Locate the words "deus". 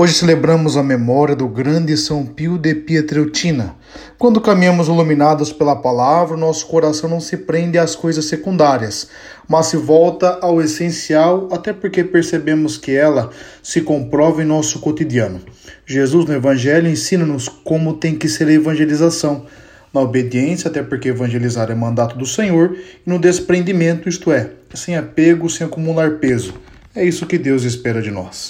27.36-27.64